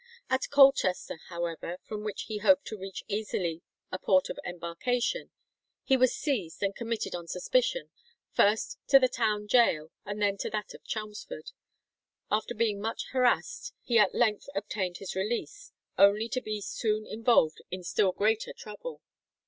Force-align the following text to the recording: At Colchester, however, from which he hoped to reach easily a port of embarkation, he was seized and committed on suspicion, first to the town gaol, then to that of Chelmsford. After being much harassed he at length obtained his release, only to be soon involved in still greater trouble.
At 0.31 0.49
Colchester, 0.49 1.19
however, 1.29 1.77
from 1.83 2.03
which 2.03 2.23
he 2.23 2.39
hoped 2.39 2.65
to 2.65 2.75
reach 2.75 3.03
easily 3.07 3.61
a 3.91 3.99
port 3.99 4.31
of 4.31 4.39
embarkation, 4.43 5.29
he 5.83 5.95
was 5.95 6.15
seized 6.15 6.63
and 6.63 6.75
committed 6.75 7.13
on 7.13 7.27
suspicion, 7.27 7.91
first 8.31 8.79
to 8.87 8.97
the 8.97 9.07
town 9.07 9.45
gaol, 9.45 9.91
then 10.07 10.37
to 10.37 10.49
that 10.49 10.73
of 10.73 10.83
Chelmsford. 10.85 11.51
After 12.31 12.55
being 12.55 12.81
much 12.81 13.09
harassed 13.11 13.73
he 13.83 13.99
at 13.99 14.15
length 14.15 14.47
obtained 14.55 14.97
his 14.97 15.13
release, 15.15 15.71
only 15.99 16.27
to 16.29 16.41
be 16.41 16.61
soon 16.61 17.05
involved 17.05 17.61
in 17.69 17.83
still 17.83 18.11
greater 18.11 18.53
trouble. 18.53 19.01